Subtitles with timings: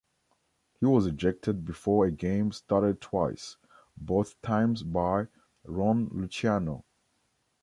[0.79, 3.57] He was ejected before a game started twice,
[3.95, 5.27] both times by
[5.63, 6.85] Ron Luciano.